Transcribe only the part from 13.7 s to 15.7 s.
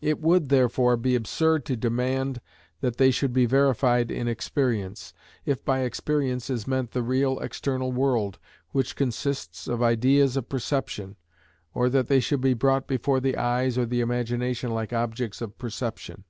or the imagination like objects of